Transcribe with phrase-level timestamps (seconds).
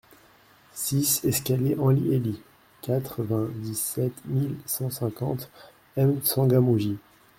[0.73, 1.45] six eSC
[1.77, 2.41] ANLI HELI,
[2.81, 5.47] quatre-vingt-dix-sept mille six cent cinquante
[5.95, 6.97] M'Tsangamouji